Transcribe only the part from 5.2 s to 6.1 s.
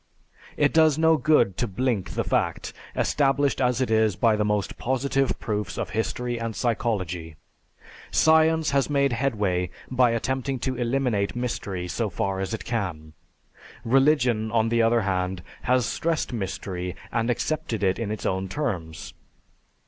proofs of